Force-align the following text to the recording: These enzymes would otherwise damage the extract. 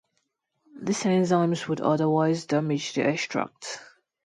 These 0.81 1.03
enzymes 1.03 1.67
would 1.67 1.79
otherwise 1.79 2.47
damage 2.47 2.93
the 2.93 3.03
extract. 3.07 3.79